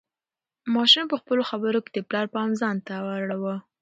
[0.73, 3.55] ماشوم په خپلو خبرو کې د پلار پام ځان ته اړاوه.